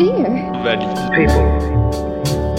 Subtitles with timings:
[0.00, 0.52] dear.
[0.64, 0.96] Valide.
[1.14, 2.49] people,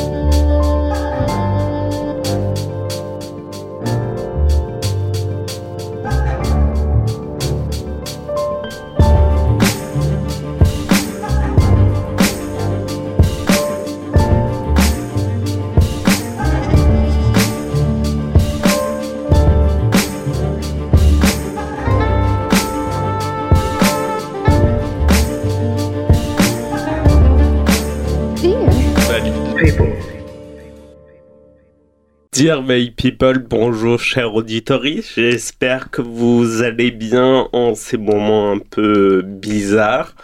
[32.44, 39.22] My people, bonjour chers auditeurs, j'espère que vous allez bien en ces moments un peu
[39.22, 40.16] bizarres.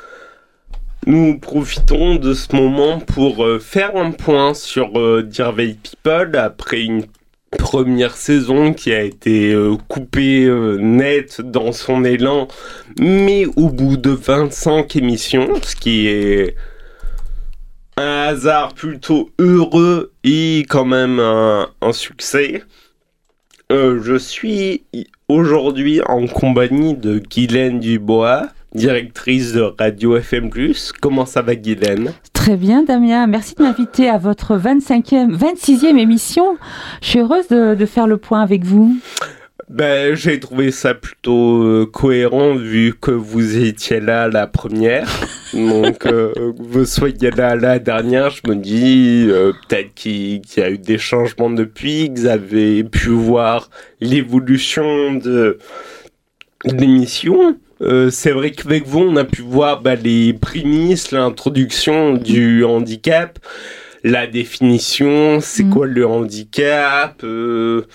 [1.05, 6.35] Nous profitons de ce moment pour euh, faire un point sur euh, Dear my people
[6.35, 7.05] après une
[7.55, 12.47] première saison qui a été euh, coupée net dans son élan,
[12.99, 16.55] mais au bout de 25 émissions, ce qui est
[17.97, 22.63] un hasard plutôt heureux et quand même un, succès.
[23.71, 24.83] Euh, je suis
[25.27, 30.49] aujourd'hui en compagnie de Guylaine Dubois, directrice de Radio FM+.
[31.01, 32.13] Comment ça va Guylaine?
[32.33, 33.27] Très bien, Damien.
[33.27, 36.57] Merci de m'inviter à votre 25e, 26e émission.
[37.01, 38.95] Je suis heureuse de faire le point avec vous.
[39.69, 45.07] Ben, j'ai trouvé ça plutôt euh, cohérent vu que vous étiez là la première.
[45.53, 50.61] Donc, euh, que vous soyez là la dernière, je me dis euh, peut-être qu'il y
[50.61, 55.57] a eu des changements depuis, que vous avez pu voir l'évolution de
[56.63, 57.57] l'émission.
[57.81, 63.37] Euh, c'est vrai qu'avec vous, on a pu voir bah, les prémices, l'introduction du handicap,
[64.03, 65.73] la définition, c'est Mhm.
[65.73, 67.85] quoi le handicap, euh,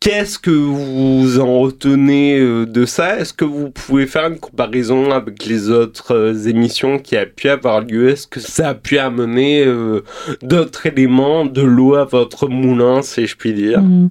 [0.00, 3.18] Qu'est-ce que vous en retenez euh, de ça?
[3.18, 7.48] Est-ce que vous pouvez faire une comparaison avec les autres euh, émissions qui a pu
[7.48, 8.10] avoir lieu?
[8.10, 10.04] Est-ce que ça a pu amener euh,
[10.40, 13.80] d'autres éléments, de l'eau à votre moulin, si je puis dire?
[13.80, 14.10] Mhm.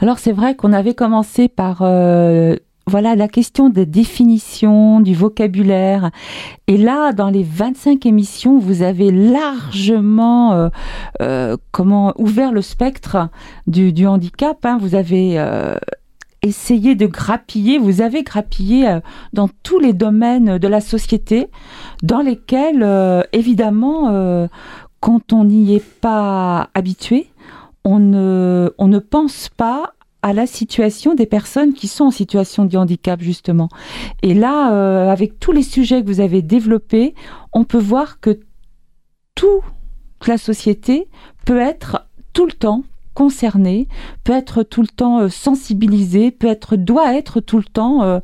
[0.00, 2.56] Alors c'est vrai qu'on avait commencé par euh,
[2.88, 6.10] voilà la question des définitions, du vocabulaire.
[6.66, 10.68] Et là, dans les 25 émissions, vous avez largement euh,
[11.20, 13.28] euh, comment ouvert le spectre
[13.66, 14.64] du, handicap.
[14.64, 14.78] hein.
[14.80, 15.76] Vous avez euh,
[16.42, 18.98] essayé de grappiller, vous avez grappillé
[19.34, 21.48] dans tous les domaines de la société,
[22.02, 22.86] dans lesquels,
[23.32, 24.48] évidemment,
[25.00, 27.28] quand on n'y est pas habitué,
[27.84, 32.64] on ne, on ne pense pas à la situation des personnes qui sont en situation
[32.64, 33.68] de handicap, justement.
[34.22, 37.14] Et là, euh, avec tous les sujets que vous avez développés,
[37.52, 38.40] on peut voir que
[39.34, 39.62] toute
[40.26, 41.08] la société
[41.44, 42.82] peut être tout le temps
[43.14, 43.88] concernée,
[44.24, 48.20] peut être tout le temps euh, sensibilisée, peut être, doit être tout le temps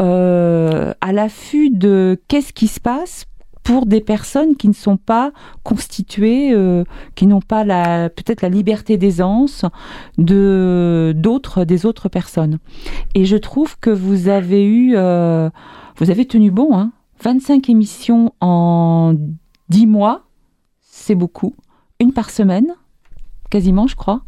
[0.00, 3.26] euh, à l'affût de qu'est-ce qui se passe
[3.66, 5.32] pour des personnes qui ne sont pas
[5.64, 6.84] constituées, euh,
[7.16, 9.64] qui n'ont pas la peut-être la liberté d'aisance
[10.18, 12.58] de d'autres des autres personnes.
[13.16, 15.50] Et je trouve que vous avez eu, euh,
[15.96, 16.92] vous avez tenu bon, hein.
[17.24, 19.14] 25 émissions en
[19.68, 20.22] 10 mois,
[20.82, 21.56] c'est beaucoup,
[21.98, 22.68] une par semaine,
[23.50, 24.20] quasiment, je crois.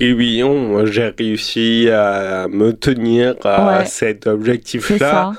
[0.00, 0.42] Oui, oui,
[0.90, 3.84] j'ai réussi à me tenir à Ouais.
[3.84, 5.32] cet C'est objectif-là.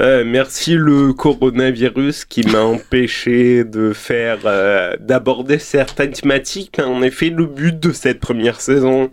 [0.00, 6.78] Euh, merci le coronavirus qui m'a empêché de faire, euh, d'aborder certaines thématiques.
[6.78, 9.10] En effet, le but de cette première saison,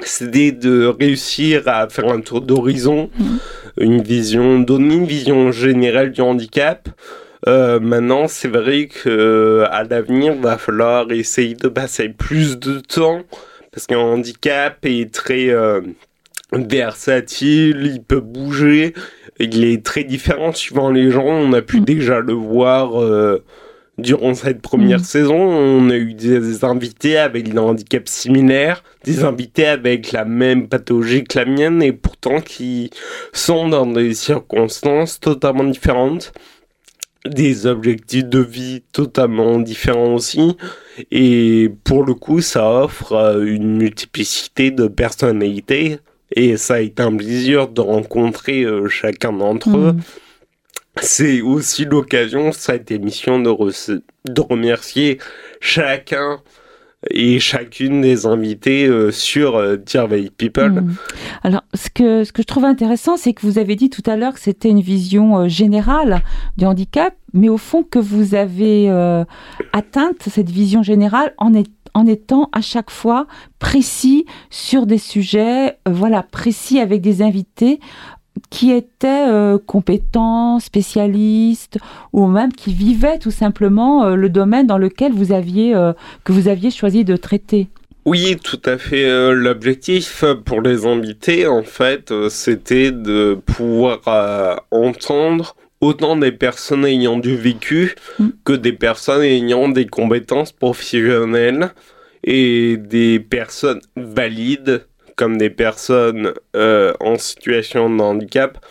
[0.00, 3.38] c'était de réussir à faire un tour d'horizon, Mhm.
[3.78, 6.88] une vision, donner une vision générale du handicap.
[7.48, 13.22] Euh, maintenant, c'est vrai que à l'avenir, va falloir essayer de passer plus de temps
[13.72, 15.48] parce qu'un handicap est très
[16.52, 18.94] versatile, il peut bouger,
[19.38, 21.24] il est très différent suivant les gens.
[21.26, 21.84] On a pu Mm.
[21.84, 23.42] déjà le voir euh,
[23.98, 25.04] durant cette première Mm.
[25.04, 25.36] saison.
[25.40, 31.24] On a eu des invités avec des handicaps similaires, des invités avec la même pathologie
[31.24, 32.90] que la mienne et pourtant qui
[33.32, 36.32] sont dans des circonstances totalement différentes
[37.24, 40.56] des objectifs de vie totalement différents aussi.
[41.12, 45.98] Et pour le coup, ça offre euh, une multiplicité de personnalités.
[46.34, 49.92] Et ça a été un plaisir de rencontrer euh, chacun d'entre eux.
[49.92, 50.00] Mhm.
[51.00, 55.18] C'est aussi l'occasion, cette émission, de, re- de remercier
[55.60, 56.40] chacun
[57.10, 60.06] et chacune des invités euh, sur euh, Dear
[60.36, 60.70] People.
[60.70, 60.94] Mhm.
[61.42, 64.16] Alors, ce que, ce que je trouve intéressant, c'est que vous avez dit tout à
[64.16, 66.22] l'heure que c'était une vision euh, générale
[66.58, 68.88] du handicap, mais au fond que vous avez
[69.72, 73.26] atteinte cette vision générale en, est- en étant à chaque fois
[73.58, 77.80] précis sur des sujets, euh, voilà, précis avec des invités
[78.50, 81.78] qui étaient euh, compétents, spécialistes,
[82.12, 85.72] ou même qui vivaient tout simplement euh, le domaine dans lequel vous aviez,
[86.24, 87.68] que vous aviez choisi de traiter.
[88.04, 89.32] Oui, tout à fait.
[89.32, 97.36] L'objectif pour les invités, en fait, c'était de pouvoir entendre autant des personnes ayant du
[97.36, 98.28] vécu mm.
[98.44, 101.72] que des personnes ayant des compétences professionnelles
[102.24, 104.86] et des personnes valides
[105.16, 108.64] comme des personnes euh, en situation de handicap.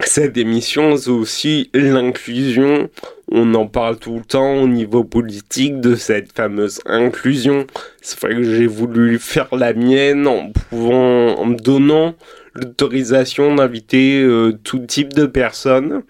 [0.00, 2.90] Cette émission, c'est aussi l'inclusion.
[3.32, 7.66] On en parle tout le temps au niveau politique de cette fameuse inclusion.
[8.02, 12.14] C'est vrai que j'ai voulu faire la mienne en pouvant, en me donnant
[12.56, 16.02] l'autorisation d'inviter euh, tout type de personnes.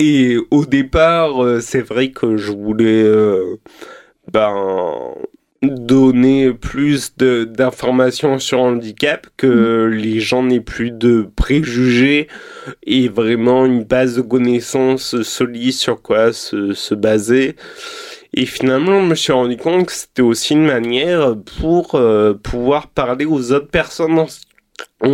[0.00, 3.04] Et au départ, euh, c'est vrai que je voulais
[4.32, 5.14] ben,
[5.70, 9.94] donner plus d'informations sur handicap, que mm.
[9.94, 12.28] les gens n'aient plus de préjugés
[12.84, 17.56] et vraiment une base de connaissances solide sur quoi se, baser.
[18.36, 22.88] Et finalement, je me suis rendu compte que c'était aussi une manière pour euh, pouvoir
[22.88, 24.26] parler aux autres personnes en,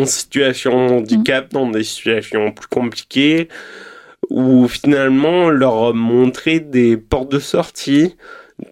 [0.05, 1.53] situation de handicap, mm.
[1.53, 3.49] dans des situations plus compliquées,
[4.29, 8.15] ou finalement leur montrer des portes de sortie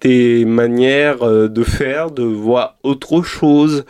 [0.00, 3.84] des manières euh, de faire, de voir autre chose.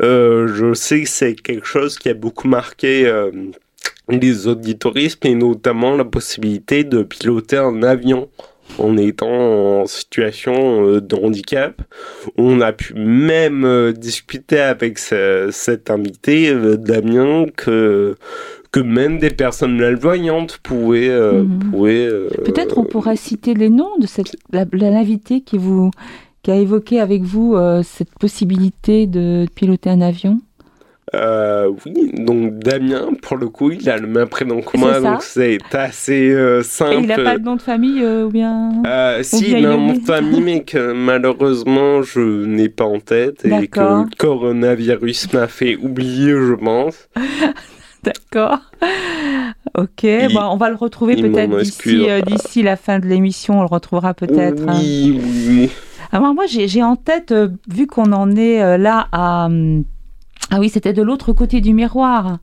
[0.00, 3.30] Euh, je sais que c'est quelque chose qui a beaucoup marqué euh,
[4.08, 8.28] les auditoristes, et notamment la possibilité de piloter un avion
[8.78, 11.80] en étant en situation de handicap.
[12.36, 18.16] On a pu même discuter avec cet invité, Damien, que
[18.74, 21.08] que même des personnes malvoyantes pouvaient...
[21.08, 21.74] Euh, mhm.
[21.76, 25.92] euh, Peut-être on pourrait citer les noms de cette, l'invité qui, vous,
[26.42, 30.40] qui a évoqué avec vous euh, cette possibilité de piloter un avion?
[31.12, 35.58] Oui, donc Damien, pour le coup, il a le même prénom que moi, donc c'est
[35.72, 36.94] assez simple.
[36.94, 38.82] Et il n'a pas de nom de famille ou bien
[39.22, 43.44] Si, il a un nom de famille, mais que malheureusement, je n'ai pas en tête
[43.44, 47.08] et que le coronavirus m'a fait oublier, je pense.
[48.04, 48.58] D'accord.
[49.76, 53.62] Ok, bon, on va le retrouver peut-être d'ici, euh, d'ici la fin de l'émission, on
[53.62, 54.62] le retrouvera peut-être.
[54.68, 54.78] Hein.
[54.78, 55.70] Oui, oui.
[56.12, 59.48] Alors moi, j'ai, en tête, euh, vu qu'on en est euh, là à...
[60.50, 62.38] ah oui, c'était de l'autre côté du miroir.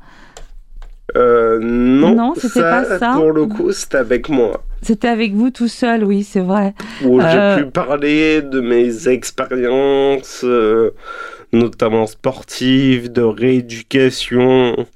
[1.15, 3.13] non, non c'était pas ça.
[3.13, 4.63] Pour le coup, c'était avec moi.
[4.81, 6.73] C'était avec vous tout seul, oui, c'est vrai.
[7.03, 10.45] Où j'ai pu parler de mes expériences,
[11.53, 14.87] notamment sportives, de rééducation,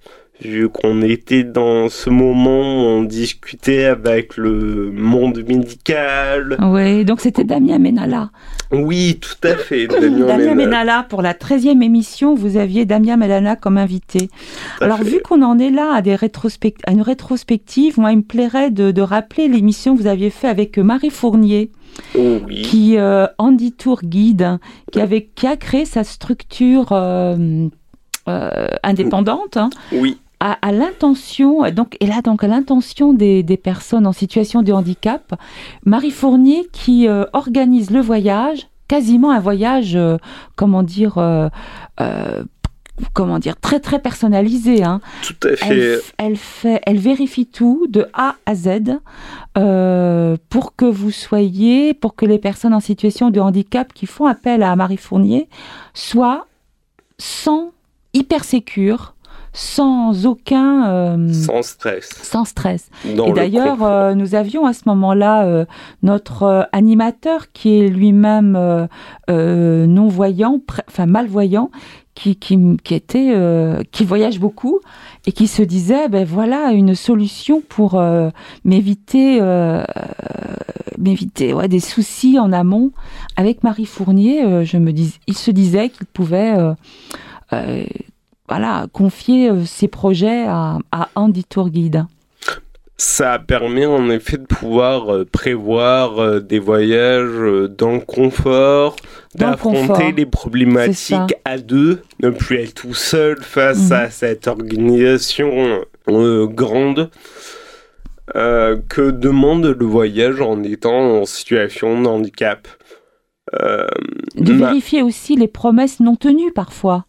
[0.42, 6.58] vu qu'on était dans ce moment où on discutait avec le monde médical.
[6.62, 8.32] Oui, donc c'était Damien Ménala.
[8.72, 9.88] Oui, tout à fait.
[9.88, 11.06] Damien, Ménala.
[11.08, 14.30] pour la 13e émission, vous aviez Damien Ménala comme invité.
[14.82, 18.72] Alors, vu qu'on en est là à, des à une rétrospective, moi, il me plairait
[18.72, 21.72] de, rappeler l'émission que vous aviez fait avec Marie Fournier.
[22.18, 24.58] Oh qui euh, Andy Tour guide,
[24.92, 27.70] qui avait qui a créé sa structure euh,
[28.28, 29.56] euh, indépendante.
[29.56, 29.70] Hein.
[29.94, 35.34] oui à, l'intention, donc, et là, donc, à l'intention des, personnes en situation de handicap,
[35.86, 40.18] Marie Fournier qui euh, organise le voyage, quasiment un voyage, euh,
[40.56, 41.50] comment dire, euh,
[43.14, 44.84] comment dire, très très personnalisé.
[44.84, 45.02] Hein.
[45.24, 46.00] Tout à fait.
[46.18, 49.00] Elle, fait, elle vérifie tout de A à Z
[50.50, 54.64] pour que vous soyez, pour que les personnes en situation de handicap qui font appel
[54.64, 55.48] à Marie Fournier
[55.94, 56.48] soient
[57.18, 57.72] sans
[58.14, 59.15] hyper sécure
[59.56, 60.90] sans aucun...
[60.90, 62.10] Euh, sans stress.
[62.10, 62.90] Sans stress.
[63.06, 65.66] et d'ailleurs, euh, nous avions à ce moment-là euh,
[66.04, 68.88] notre animateur qui est lui-même
[69.30, 70.60] non-voyant,
[70.90, 71.72] enfin malvoyant,
[72.16, 73.34] qui, qui, qui, était,
[73.92, 74.80] qui voyage beaucoup
[75.26, 78.02] et qui se disait, ben voilà, une solution pour
[78.66, 79.42] m'éviter,
[80.98, 82.92] m'éviter ouais, des soucis en amont.
[83.38, 86.56] Avec Marie Fournier, je me dis, il se disait qu'il pouvait
[88.48, 90.80] voilà, confier euh, ses projets à,
[91.16, 92.06] Andy Tourguide
[92.98, 98.96] ça permet en effet de pouvoir euh, prévoir euh, des voyages dans le confort,
[99.34, 103.92] d'affronter les problématiques à deux, ne plus être tout seul face mhm.
[103.92, 107.10] à cette organisation grande
[108.34, 112.66] que demande le voyage en étant en situation de handicap.
[113.52, 117.06] de vérifier aussi les promesses non tenues parfois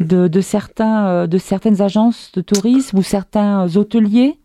[0.00, 4.38] de, certains, euh, de certaines agences de tourisme ou certains hôteliers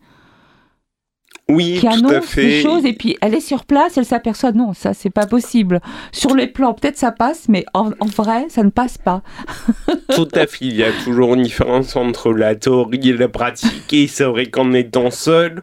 [1.50, 2.60] Oui, qui tout à annonce des fait.
[2.62, 5.80] choses et puis elle est sur place, elle s'aperçoit non, ça c'est pas possible.
[6.12, 9.22] Sur les plans, peut-être ça passe, mais en, en vrai, ça ne passe pas.
[10.14, 13.90] Tout à fait, il y a toujours une différence entre la théorie et la pratique.
[13.92, 15.62] Et c'est vrai qu'en étant seul,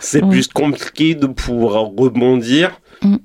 [0.00, 0.30] c'est Oui.
[0.30, 2.80] plus compliqué de pouvoir rebondir.
[3.02, 3.16] Mm.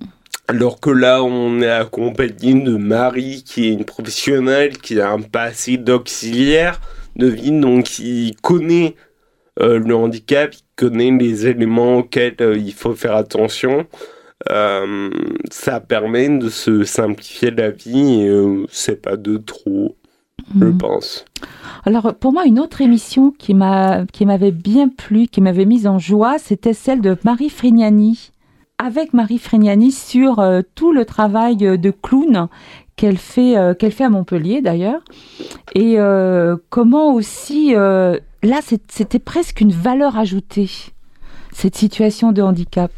[0.51, 5.21] Alors que là, on est accompagné de Marie, qui est une professionnelle, qui a un
[5.21, 6.81] passé d'auxiliaire
[7.15, 8.95] de vie, donc qui connaît
[9.61, 13.85] euh, le handicap, qui connaît les éléments auxquels euh, il faut faire attention.
[14.51, 15.09] Euh,
[15.49, 19.95] ça permet de se simplifier la vie et c'est pas de trop,
[20.59, 20.77] je Mhm.
[20.77, 21.23] pense.
[21.85, 25.87] Alors pour moi, une autre émission qui m'a qui m'avait bien plu, qui m'avait mise
[25.87, 28.31] en joie, c'était celle de Marie Frignani.
[28.83, 32.47] Avec Marie Frignani sur euh, tout le travail euh, de clown
[32.95, 35.01] qu'elle fait euh, qu'elle fait à Montpellier d'ailleurs
[35.75, 40.69] et euh, comment aussi là c'était presque une valeur ajoutée
[41.53, 42.91] cette situation de handicap.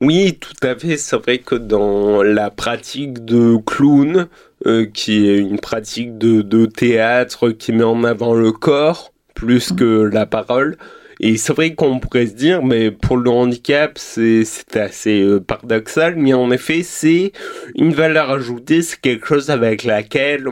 [0.00, 0.96] Oui, tout à fait.
[0.96, 4.28] C'est vrai que dans la pratique de clown,
[4.94, 9.84] qui est une pratique de, de théâtre qui met en avant le corps plus que
[10.12, 10.76] la parole,
[11.20, 14.44] et c'est vrai qu'on pourrait se dire, mais pour le handicap, c'est
[14.74, 17.32] assez euh, paradoxal, mais en effet, c'est
[17.76, 20.48] une valeur ajoutée, c'est quelque chose avec laquelle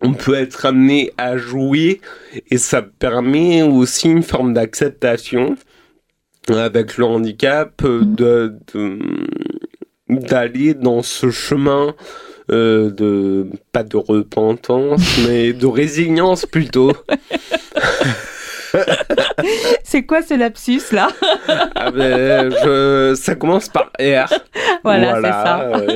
[0.00, 2.00] on peut être amené à jouer,
[2.50, 5.56] et ça permet aussi une forme d'acceptation
[6.48, 8.56] avec le handicap euh, de-
[10.08, 11.94] d'aller dans ce chemin
[12.50, 16.92] euh, de pas de repentance mais de résilience plutôt
[19.84, 21.08] C'est quoi ce lapsus là
[21.74, 24.32] Ah ben, je- ça commence par R
[24.84, 25.60] Voilà, c'est ça.
[25.62, 25.86] euh.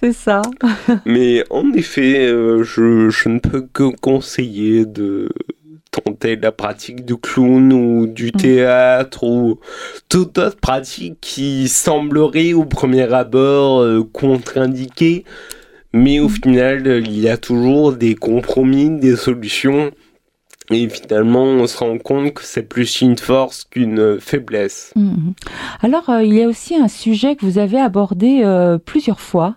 [0.00, 0.42] C'est ça.
[1.06, 5.28] mais en effet euh, je, je ne peux que conseiller de
[5.90, 9.58] tenter la pratique du clown ou du théâtre ou
[10.10, 15.24] toute autre pratique qui semblerait au premier abord euh, contre-indiquée,
[15.94, 19.90] mais au final euh, il y a toujours des compromis, des solutions,
[20.70, 24.92] et finalement on se rend compte que c'est plus une force qu'une faiblesse.
[24.96, 25.34] Mhm.
[25.82, 29.56] Alors, euh, il y a aussi un sujet que vous avez abordé euh, plusieurs fois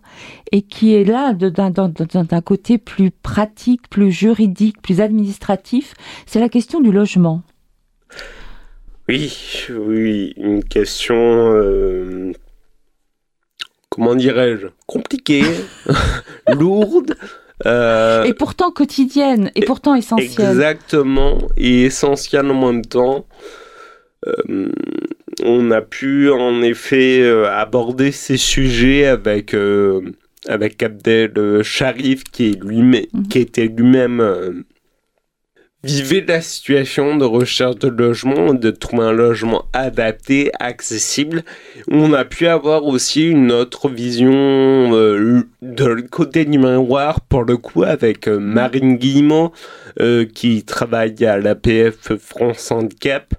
[0.52, 5.94] et qui est là d'un côté plus pratique, plus juridique, plus administratif.
[6.26, 7.44] C'est la question du logement.
[9.08, 9.34] Oui,
[9.70, 12.32] oui, une question, euh,
[13.90, 15.44] comment dirais-je, compliquée,
[16.48, 17.16] lourde.
[17.66, 20.50] Euh, Et pourtant quotidienne, et pourtant essentielle.
[20.50, 23.26] Exactement, et essentiel en même temps.
[24.28, 24.72] Euh,
[25.44, 30.02] on a pu en effet euh, aborder ces sujets avec, euh,
[30.48, 33.28] avec Abdel Sharif qui, est lui Mhm.
[33.30, 34.64] qui était lui-même
[35.84, 41.44] vivait la situation de recherche de logement, de trouver un logement adapté, accessible.
[41.90, 47.56] On a pu avoir aussi une autre vision euh, de côté du miroir, pour le
[47.58, 49.54] coup, avec euh, Marine Guillemot,
[50.02, 53.34] euh, qui travaille à l'APF France Handicap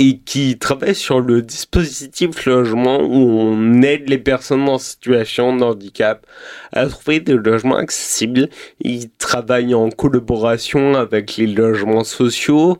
[0.00, 5.64] et qui travaille sur le dispositif logement où on aide les personnes en situation de
[5.64, 6.24] handicap
[6.72, 8.48] à trouver des logements accessibles.
[8.80, 12.78] Il travaille en collaboration avec les logements sociaux,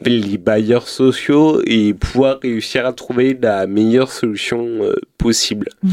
[0.00, 5.68] les bailleurs sociaux et pouvoir réussir à trouver la meilleure solution euh, possible.
[5.82, 5.90] Mm.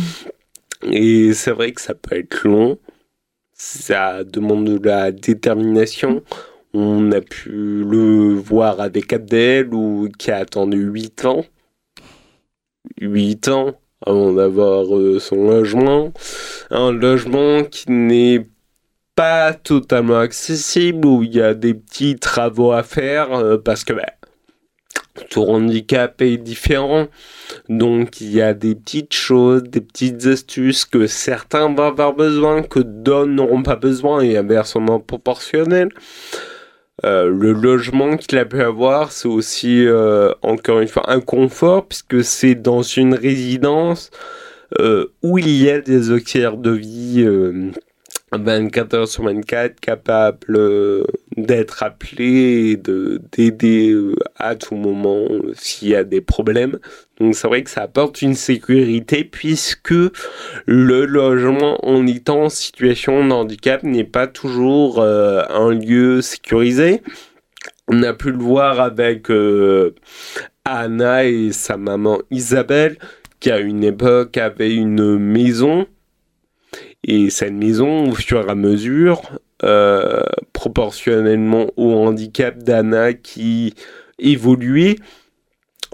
[0.93, 2.79] Et c'est vrai que ça peut être long,
[3.53, 6.23] ça demande de la détermination.
[6.73, 11.45] On a pu le voir avec Abdel ou qui a attendu 8 ans.
[12.99, 13.75] 8 ans
[14.05, 16.13] avant d'avoir euh, son logement.
[16.69, 18.47] Un logement qui n'est
[19.15, 23.93] pas totalement accessible, où il y a des petits travaux à faire euh, parce que
[23.93, 24.13] bah,
[25.29, 27.07] tout handicap est différent.
[27.69, 32.63] Donc il y a des petites choses, des petites astuces que certains vont avoir besoin,
[32.63, 35.89] que d'autres n'auront pas besoin et inversement proportionnel.
[37.03, 41.87] Euh, le logement qu'il a pu avoir, c'est aussi, euh, encore une fois, un confort,
[41.87, 44.11] puisque c'est dans une résidence
[44.79, 47.71] euh, où il y a des auxiliaires de vie euh,
[48.31, 51.03] 24 heures sur 24 capables euh,
[51.37, 56.77] d'être appelés et de- d'aider euh, à tout moment euh, s'il y a des problèmes.
[57.19, 59.93] Donc c'est vrai que ça apporte une sécurité puisque
[60.65, 67.01] le logement en étant en situation de handicap n'est pas toujours euh, un lieu sécurisé.
[67.87, 69.27] On a pu le voir avec
[70.65, 72.97] Anna et sa maman Isabelle
[73.39, 75.87] qui à une époque avait une maison
[77.03, 79.21] et cette maison au fur et à mesure
[79.63, 83.75] euh, proportionnellement au handicap d'Anna qui
[84.17, 84.95] évoluait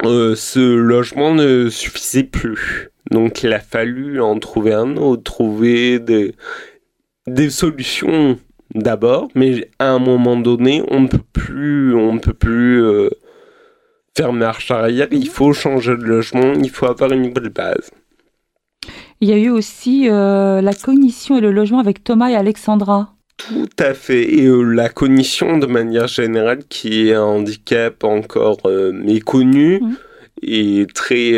[0.05, 2.91] euh, ce logement ne suffisait plus.
[3.11, 8.39] Donc il a fallu en trouver un autre, trouver des, solutions
[8.73, 13.09] d'abord, mais à un moment donné, on ne peut plus, on peut plus euh,
[14.15, 15.07] faire marche arrière.
[15.11, 17.91] Il faut changer de logement, il faut avoir une nouvelle base.
[19.19, 23.16] Il y a eu aussi la cognition et le logement avec Thomas et Alexandra.
[23.37, 24.33] Tout à fait.
[24.33, 28.61] Et euh, la cognition, de manière générale, qui est un handicap encore
[28.93, 29.79] méconnu.
[29.81, 29.97] Mhm.
[30.43, 31.33] Et très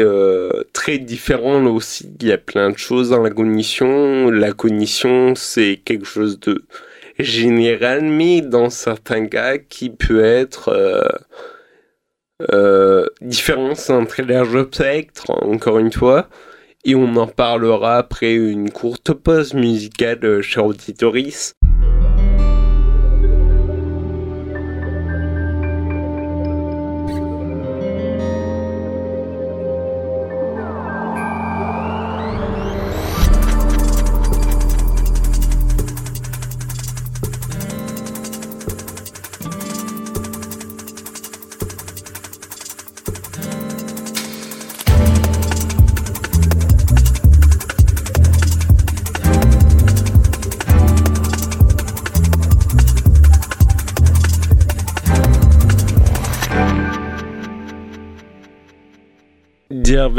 [0.73, 2.09] très différent là aussi.
[2.19, 4.29] Il y a plein de choses dans la cognition.
[4.29, 6.65] La cognition, c'est quelque chose de
[7.19, 11.01] général, mais dans certains cas qui peut être euh,
[12.51, 16.27] euh, différence entre les large spectre, encore une fois.
[16.85, 21.53] Et on en parlera après une courte pause musicale, cher auditoris.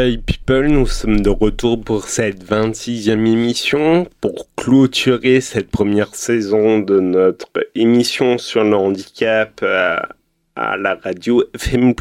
[0.00, 6.78] Veil People, nous sommes de retour pour cette 26e émission pour clôturer cette première saison
[6.78, 10.08] de notre émission sur le handicap à,
[10.56, 11.92] à la radio FM+.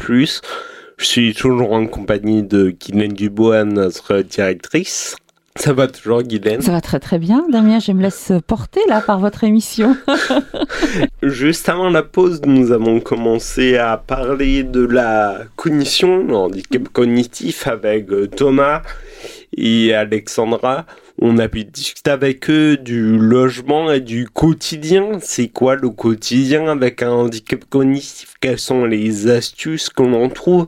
[0.96, 5.14] Je suis toujours en compagnie de Guylaine Dubois, notre directrice.
[5.56, 7.44] Ça va toujours, Guylaine Ça va très très bien.
[7.50, 9.96] Damien, je me laisse porter là par votre émission.
[11.22, 17.66] Juste avant la pause, nous avons commencé à parler de la cognition, le handicap cognitif
[17.66, 18.82] avec euh, Thomas
[19.56, 20.86] et Alexandra.
[21.22, 25.18] On a pu discuter avec eux du logement et du quotidien.
[25.20, 28.36] C'est quoi le quotidien avec un handicap cognitif?
[28.40, 30.66] Quelles sont les astuces que l'on trouve?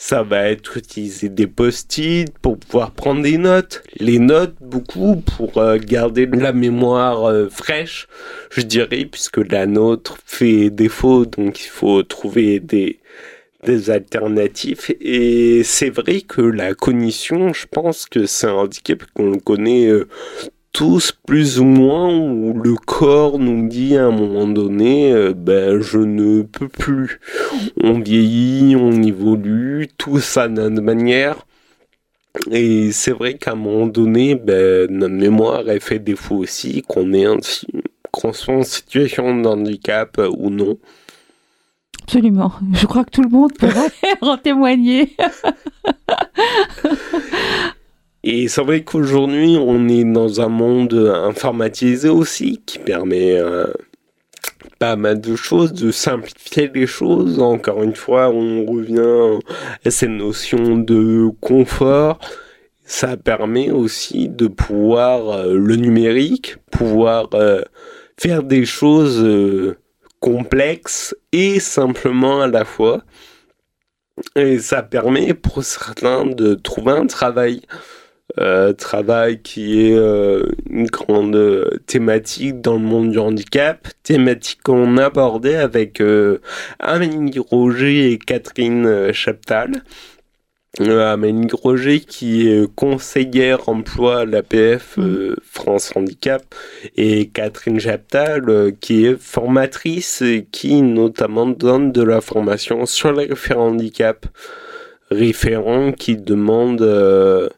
[0.00, 3.84] Ça va être utiliser des post-it pour pouvoir prendre des notes.
[3.94, 8.08] Les notes, beaucoup, pour euh, garder la mémoire euh, fraîche,
[8.50, 11.26] je dirais, puisque la nôtre fait défaut.
[11.26, 12.98] Donc il faut trouver des
[13.64, 14.94] des alternatives.
[15.00, 20.08] Et c'est vrai que la cognition, je pense que c'est un handicap qu'on connaît euh,
[20.72, 25.80] tous plus ou moins, où le corps nous dit à un moment donné, euh, ben
[25.80, 27.20] je ne peux plus.
[27.82, 31.46] On vieillit, on évolue, tout ça d'une manière.
[32.50, 37.12] Et c'est vrai qu'à un moment donné, ben, notre mémoire elle fait défaut aussi, qu'on
[37.12, 37.26] est
[38.10, 40.78] qu'on soit en situation de handicap ou non.
[42.02, 42.52] Absolument.
[42.72, 45.16] Je crois que tout le monde pourrait en témoigner.
[48.24, 53.66] Et c'est vrai qu'aujourd'hui, on est dans un monde informatisé aussi qui permet euh,
[54.78, 57.40] pas mal de choses, de simplifier les choses.
[57.40, 59.40] Encore une fois, on revient
[59.84, 62.18] à cette notion de confort.
[62.84, 67.62] Ça permet aussi de pouvoir, euh, le numérique, pouvoir euh,
[68.18, 69.24] faire des choses
[70.22, 73.02] complexe et simplement à la fois.
[74.36, 77.60] Et ça permet pour certains de trouver un travail.
[78.40, 84.96] Euh, travail qui est euh, une grande thématique dans le monde du handicap, thématique qu'on
[84.96, 86.40] abordait avec euh,
[86.78, 89.82] Amélie Roger et Catherine Chaptal.
[90.80, 96.54] Euh, Amélie Roger qui est conseillère emploi à l'APF euh, France Handicap
[96.96, 103.12] et Catherine Japtal euh, qui est formatrice et qui notamment donne de la formation sur
[103.12, 104.24] les référents handicap.
[105.10, 107.50] Référents qui demandent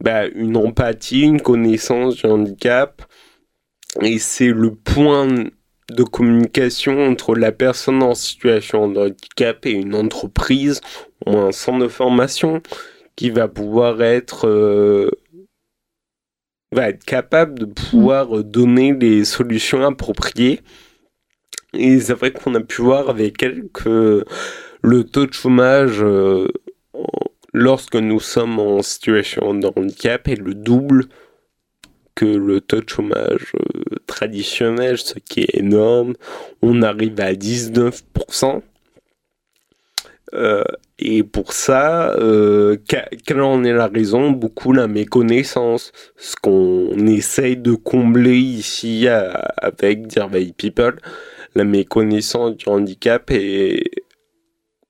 [0.00, 3.00] bah, une empathie, une connaissance du handicap.
[4.02, 5.46] Et c'est le point
[5.94, 10.80] de communication entre la personne en situation de handicap et une entreprise
[11.26, 12.62] ou un centre de formation
[13.16, 15.10] qui va pouvoir être euh,
[16.72, 20.60] va être capable de pouvoir donner les solutions appropriées.
[21.74, 24.24] Et c'est vrai qu'on a pu voir avec elle que
[24.82, 26.48] le taux de chômage euh,
[27.52, 31.06] lorsque nous sommes en situation de handicap est le double
[32.14, 36.14] que le taux de chômage euh, traditionnel, ce qui est énorme.
[36.62, 38.62] On arrive à 19%.
[40.34, 40.64] Euh,
[40.98, 44.30] et pour ça, euh, quelle en est la raison?
[44.30, 45.92] Beaucoup la méconnaissance.
[46.16, 50.98] Ce qu'on essaye de combler ici avec Dear People,
[51.54, 53.90] la méconnaissance du handicap et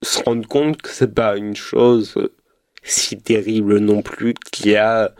[0.02, 2.14] se rendre compte que c'est pas une chose
[2.82, 5.14] si terrible non plus, qu'il y a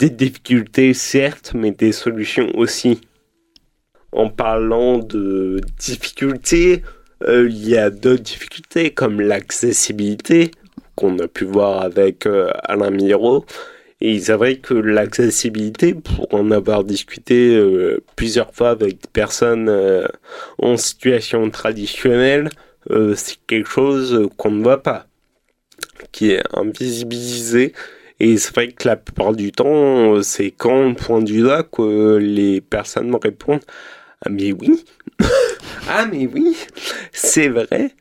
[0.00, 3.02] des difficultés certes, mais des solutions aussi.
[4.12, 6.82] En parlant de difficultés,
[7.28, 10.52] euh, il y a d'autres difficultés comme l'accessibilité
[10.96, 13.44] qu'on a pu voir avec euh, Alain Miro.
[14.00, 19.70] Et c'est vrai que l'accessibilité, pour en avoir discuté euh, plusieurs fois avec des personnes
[20.58, 22.48] en situation traditionnelle,
[23.14, 25.06] c'est quelque chose qu'on ne voit pas,
[26.12, 27.74] qui est invisibilisé.
[28.20, 32.16] Et c'est vrai que la plupart du temps, c'est quand on pointe du doigt que
[32.16, 33.64] les personnes me répondent
[34.22, 34.84] ah mais oui,
[35.88, 36.54] ah mais oui,
[37.10, 37.92] c'est vrai.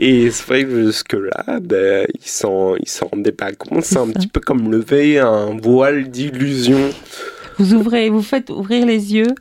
[0.00, 3.84] Et c'est vrai que jusque-là, ben, ils s'en, ils s'en rendaient pas compte.
[3.84, 6.88] C'est un petit peu comme lever un voile d'illusion.
[7.58, 9.34] Vous ouvrez, vous faites ouvrir les yeux.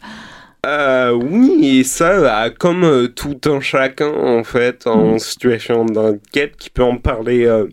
[0.65, 5.19] Euh, oui, et ça, bah, comme euh, tout un chacun, en fait, en mm.
[5.19, 7.67] situation d'enquête, qui peut en parler euh,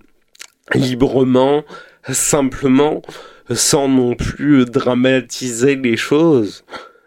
[0.74, 1.64] librement,
[2.12, 3.02] simplement,
[3.50, 6.64] sans non plus dramatiser les choses.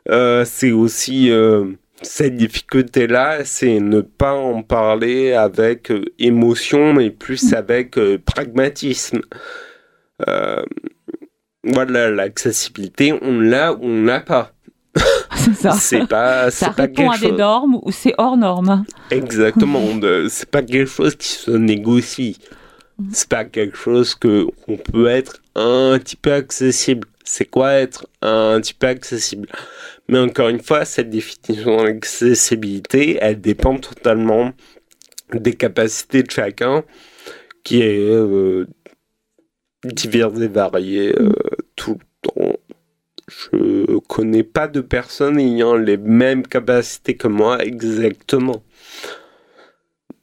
[0.10, 1.66] Euh, c'est aussi euh,
[2.02, 9.22] cette difficulté-là, c'est ne pas en parler avec euh, émotion, mais plus avec pragmatisme.
[11.64, 14.54] voilà, l'accessibilité, on l'a ou on l'a pas.
[15.36, 15.72] C'est ça.
[15.74, 18.84] c'est pas, ça répond à des normes ou c'est hors normes.
[19.12, 19.80] Exactement.
[20.28, 22.38] c'est pas quelque chose qui se négocie.
[23.12, 27.08] C'est pas quelque chose que on peut être un petit peu accessible.
[27.24, 29.50] C'est quoi être un petit peu accessible?
[30.08, 34.54] Mais encore une fois, cette définition d'accessibilité, elle dépend totalement
[35.34, 36.84] des capacités de chacun,
[37.64, 38.66] qui est euh,
[39.84, 41.32] divers et varié euh,
[41.76, 42.54] tout le temps.
[43.28, 48.64] Je connais pas de personnes ayant les mêmes capacités que moi exactement.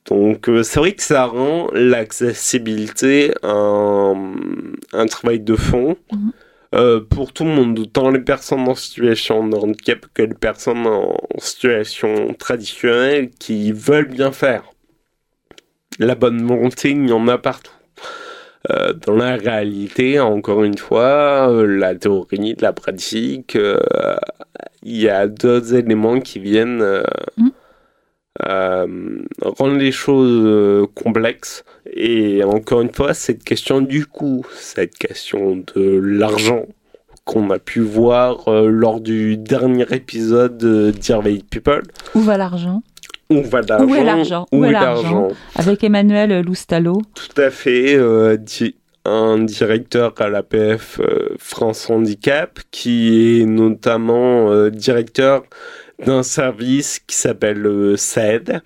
[0.06, 4.34] Donc euh, c'est vrai que ça rend l'accessibilité un,
[4.92, 5.96] un travail de fond.
[6.12, 6.32] Mhm.
[6.74, 10.86] Euh, pour tout le monde, autant les personnes en situation de handicap que les personnes
[10.86, 14.64] en situation traditionnelle qui veulent bien faire.
[16.00, 17.70] La bonne volonté, il y en a partout.
[18.70, 23.56] Euh, dans la réalité, encore une fois, euh, la théorie, la pratique,
[24.82, 27.04] il y a d'autres éléments qui viennent
[27.36, 27.48] mmh.
[28.40, 36.00] Rendre les choses complexes et encore une fois, cette question du coût, cette question de
[36.02, 36.66] l'argent
[37.24, 41.82] qu'on a pu voir euh, lors du dernier épisode de Dear People.
[42.14, 42.82] Où va l'argent?
[43.30, 44.46] Où va l'argent Où est l'argent?
[44.52, 45.28] Où, est l'argent?
[45.56, 47.00] Avec Emmanuel Loustalo.
[47.14, 47.94] Tout à fait.
[47.94, 48.36] Euh,
[49.06, 55.42] un directeur à l'APF euh, France Handicap qui est notamment directeur
[55.98, 58.60] d'un service qui s'appelle SAID,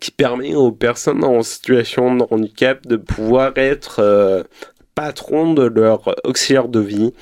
[0.00, 4.42] qui permet aux personnes en situation de handicap de pouvoir être euh,
[4.94, 7.12] patrons de leur auxiliaire de vie.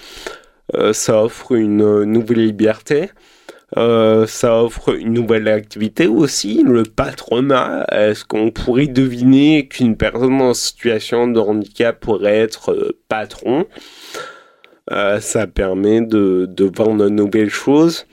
[0.74, 3.10] Euh, ça offre une nouvelle liberté.
[3.76, 7.86] Euh, ça offre une nouvelle activité aussi, le patronat.
[7.90, 13.66] Est-ce qu'on pourrait deviner qu'une personne en situation de handicap pourrait être patron?
[15.18, 18.06] Ça permet de, de vendre de nouvelles choses.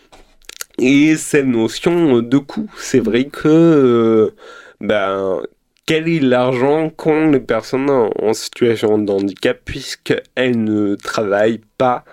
[0.84, 4.32] Et cette notion de coût, c'est vrai que euh,
[4.80, 5.44] ben,
[5.86, 12.04] quel est l'argent qu'ont les personnes en, situation de handicap puisqu'elles ne travaillent pas,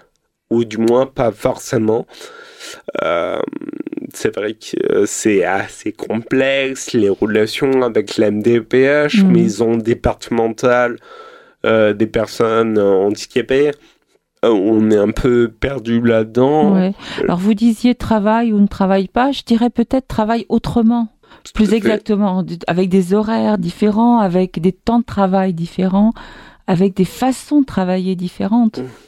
[0.51, 2.07] ou du moins pas forcément?
[3.03, 3.41] Euh,
[4.13, 9.33] c'est vrai que c'est assez complexe, les relations avec la MDPH, mmh.
[9.33, 10.99] maison départementale
[11.65, 13.71] euh, des personnes handicapées.
[14.45, 16.93] Euh, on est un peu perdu là-dedans.
[17.23, 21.09] Alors vous disiez travail ou ne travaille pas, je dirais peut-être travail autrement.
[21.55, 26.13] plus exactement, avec des horaires différents, avec des temps de travail différents,
[26.67, 28.79] avec des façons de travailler différentes.
[28.79, 29.08] Mmh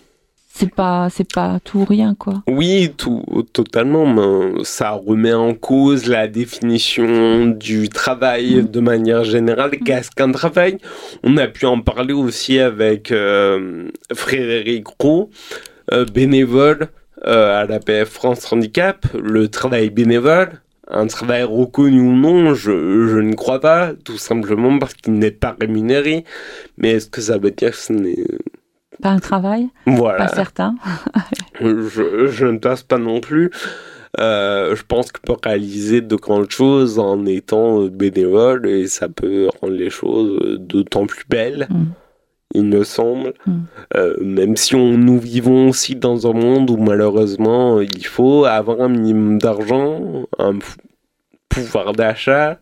[0.61, 2.43] c'est pas c'est pas tout ou rien quoi.
[2.47, 3.23] Oui, tout
[3.55, 8.69] totalement, mais ça remet en cause la définition du travail mm.
[8.69, 9.71] de manière générale.
[9.81, 9.85] Mm.
[9.85, 10.77] Qu'est-ce qu'un travail?
[11.23, 15.31] On a pu en parler aussi avec euh, Frédéric Roux,
[15.93, 16.89] euh, bénévole
[17.27, 19.07] euh, à la PF France Handicap.
[19.15, 24.79] Le travail bénévole, un travail reconnu ou non, je, je ne crois pas, tout simplement
[24.79, 26.25] parce qu'il n'est pas rémunéré.
[26.77, 28.27] Mais est-ce que ça veut dire que ce n'est
[29.01, 30.27] pas un travail Voilà.
[30.27, 30.77] Pas certain.
[31.61, 33.51] je, je, ne pense pas non plus.
[34.19, 39.49] Euh, je pense qu'on peut réaliser de grandes choses en étant bénévole et ça peut
[39.61, 41.69] rendre les choses d'autant plus belles.
[41.71, 41.85] Mm.
[42.55, 43.53] Il me semble, mm.
[43.95, 48.81] euh, même si on, nous vivons aussi dans un monde où malheureusement il faut avoir
[48.81, 50.59] un minimum d'argent, un
[51.49, 52.59] pouvoir d'achat,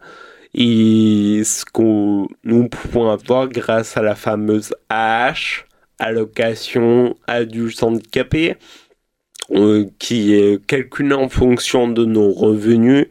[0.55, 5.65] et ce que nous pouvons avoir grâce à la fameuse AH,
[5.99, 8.57] allocation adultes handicapés,
[9.53, 13.07] euh, qui est calculée en fonction de nos revenus.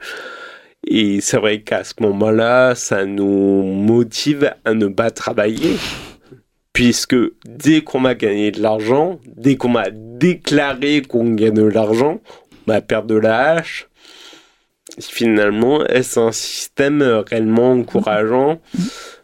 [0.85, 5.77] Et c'est vrai qu'à ce moment-là, ça nous motive à ne pas travailler.
[6.71, 12.21] Puisque dès qu'on a gagné de l'argent, dès qu'on a déclaré qu'on gagne de l'argent,
[12.67, 13.89] on va perdre de la hache.
[14.99, 18.61] Finalement, est-ce un système réellement encourageant?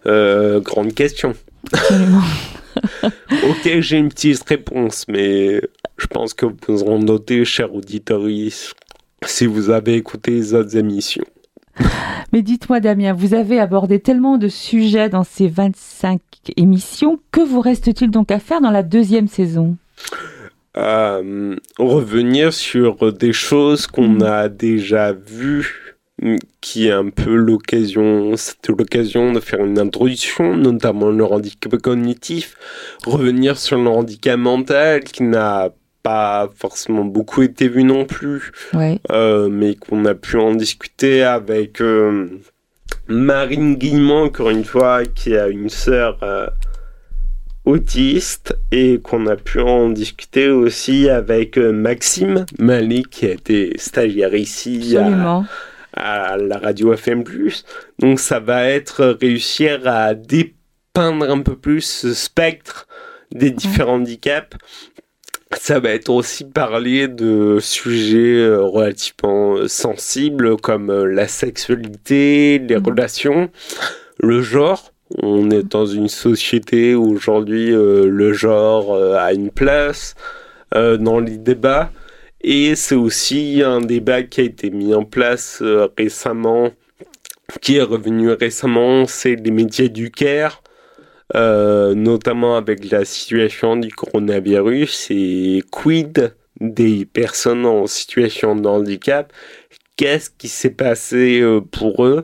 [0.07, 1.33] Euh, Grande question.
[3.03, 5.61] ok, j'ai une petite réponse, mais
[5.97, 8.73] je pense que vous en notez, cher auditoris,
[9.25, 11.25] si vous avez écouté les autres émissions.
[12.33, 16.19] Mais dites-moi, Damien, vous avez abordé tellement de sujets dans ces 25
[16.57, 17.19] émissions.
[17.31, 19.77] Que vous reste-t-il donc à faire dans la deuxième saison?
[20.75, 24.23] Euh, Revenir sur des choses qu'on mm.
[24.23, 25.82] a déjà vues
[26.61, 32.55] qui est un peu l'occasion, c'était l'occasion de faire une introduction, notamment le handicap cognitif,
[33.05, 35.71] revenir sur le handicap mental qui n'a
[36.03, 38.51] pas forcément beaucoup été vu non plus,
[39.11, 42.27] euh, mais qu'on a pu en discuter avec euh,
[43.07, 46.47] Marine Guillemont, encore une fois, qui a une sœur euh,
[47.65, 54.35] autiste, et qu'on a pu en discuter aussi avec Maxime Malik, qui a été stagiaire
[54.35, 55.43] ici à,
[55.95, 57.23] la radio FM+.
[57.99, 62.87] Donc ça va être réussir à dépeindre un peu plus ce spectre
[63.31, 64.57] des différents handicaps
[65.59, 72.59] ça va être aussi parler de sujets euh, relativement euh, sensibles comme euh, la sexualité,
[72.59, 73.49] les relations,
[74.19, 74.91] le genre.
[75.21, 80.15] On est dans une société où aujourd'hui le genre a une place
[80.71, 81.91] dans les débats.
[82.43, 85.63] Et c'est aussi un débat qui a été mis en place
[85.97, 86.71] récemment,
[87.61, 90.63] qui est revenu récemment, c'est les médias du care
[91.35, 99.33] euh, notamment avec la situation du coronavirus et quid des personnes en situation de handicap,
[99.95, 102.23] qu'est-ce qui s'est passé euh, pour eux?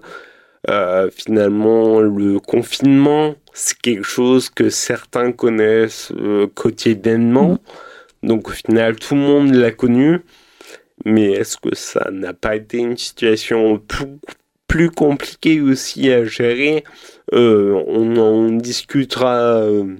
[0.69, 6.11] Euh, Finalement, le confinement, c'est quelque chose que certains connaissent
[6.53, 7.57] quotidiennement.
[8.23, 10.21] Donc au final, tout le monde l'a connu.
[11.05, 14.19] Mais est-ce que ça n'a pas été une situation plus,
[14.67, 16.83] plus compliquée aussi à gérer?
[17.33, 19.95] Euh, on en discutera euh,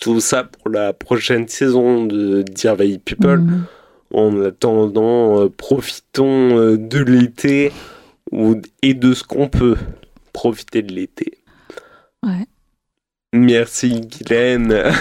[0.00, 3.38] tout ça pour la prochaine saison de Dear People.
[3.38, 3.64] Mhm.
[4.14, 7.72] En attendant, euh, profitons de l'été
[8.82, 9.76] et de ce qu'on peut
[10.32, 11.38] profiter de l'été.
[12.22, 12.46] Ouais.
[13.34, 14.92] Merci Guylaine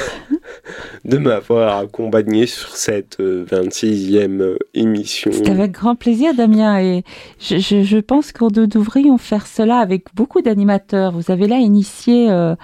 [1.03, 5.31] de m'avoir accompagné sur cette 26e euh, émission.
[5.33, 7.03] C'est avec grand plaisir Damien et
[7.41, 11.11] je, pense que nous devrions faire cela avec beaucoup d'animateurs.
[11.11, 12.55] Vous avez là initié euh,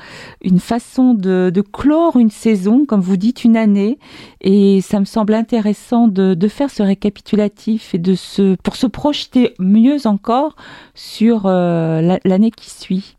[0.41, 3.99] une façon de, clore une saison, comme vous dites, une année
[4.39, 9.53] et ça me semble intéressant de, faire ce récapitulatif et de se, pour se projeter
[9.59, 10.55] mieux encore
[10.95, 13.17] sur euh, l'année qui suit.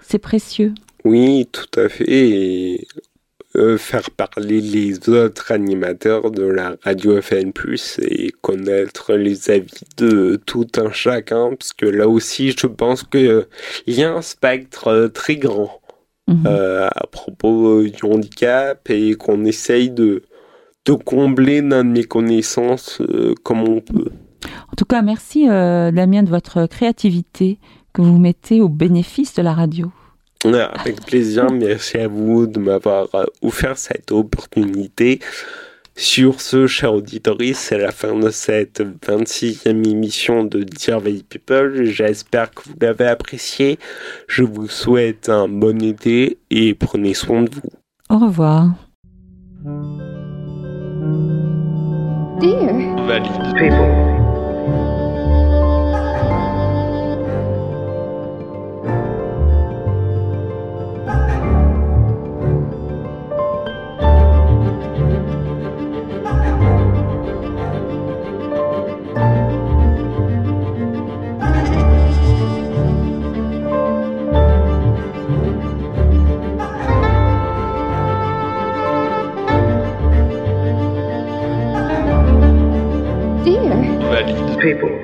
[0.00, 0.72] C'est précieux.
[1.04, 2.04] Oui, tout à fait.
[2.08, 2.86] Et
[3.56, 7.52] euh, faire parler les autres animateurs de la radio FN+,
[8.00, 13.46] et connaître les avis de tout un chacun, parce que là aussi, je pense qu'il
[13.86, 15.80] y a un spectre euh, très grand
[16.26, 16.44] mhm.
[16.48, 20.24] euh, à propos du handicap et qu'on essaye de,
[20.84, 23.00] de combler dans mes connaissances
[23.44, 24.10] comme on peut.
[24.72, 27.60] En tout cas, merci Damien de votre créativité
[27.92, 29.92] que vous mettez au bénéfice de la radio.
[30.44, 35.20] Avec plaisir, merci à vous de m'avoir euh, offert cette opportunité.
[35.96, 41.84] Sur ce, cher auditoris, c'est la fin de cette 26e émission de Dear People.
[41.84, 43.78] J'espère que vous l'avez apprécié.
[44.26, 47.70] Je vous souhaite un bon été et prenez soin de vous.
[48.10, 48.70] Au revoir.
[52.40, 52.74] Dear
[53.06, 54.13] People.
[84.64, 85.03] People